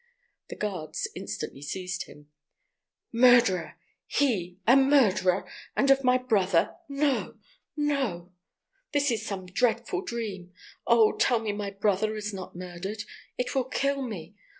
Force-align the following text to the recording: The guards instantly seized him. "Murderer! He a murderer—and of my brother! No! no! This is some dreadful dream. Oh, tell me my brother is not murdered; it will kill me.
The 0.49 0.55
guards 0.55 1.07
instantly 1.15 1.61
seized 1.61 2.05
him. 2.05 2.31
"Murderer! 3.11 3.77
He 4.07 4.57
a 4.65 4.75
murderer—and 4.75 5.91
of 5.91 6.03
my 6.03 6.17
brother! 6.17 6.75
No! 6.89 7.37
no! 7.77 8.31
This 8.93 9.11
is 9.11 9.23
some 9.23 9.45
dreadful 9.45 10.01
dream. 10.01 10.53
Oh, 10.87 11.11
tell 11.15 11.37
me 11.37 11.51
my 11.51 11.69
brother 11.69 12.15
is 12.15 12.33
not 12.33 12.55
murdered; 12.55 13.03
it 13.37 13.53
will 13.53 13.65
kill 13.65 14.01
me. 14.01 14.33